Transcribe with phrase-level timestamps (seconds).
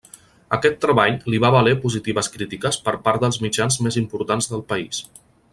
[0.55, 5.07] Aquest treball li va valer positives crítiques per part dels mitjans més importants del país.